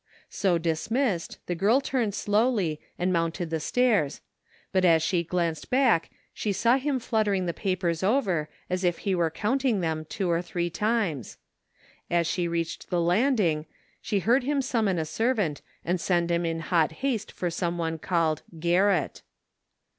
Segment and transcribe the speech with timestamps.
[0.31, 4.21] So dismissed, the girl timied slowly and mounted the stairs,
[4.71, 8.97] but as she glanced back she saw him flutter ing the papers over as if
[9.05, 11.37] he were counting them two or three times.
[12.09, 13.67] As she reached the landing
[14.01, 18.41] she heard him summon a servant and send him in hot haste for someone named"
[18.59, 19.21] Garrett."